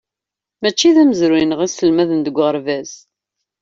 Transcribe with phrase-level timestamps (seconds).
[0.61, 2.91] Mačči d amezruy-nneɣ i sselmaden deg uɣerbaz.